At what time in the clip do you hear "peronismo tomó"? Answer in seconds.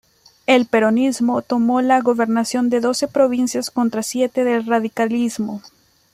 0.65-1.79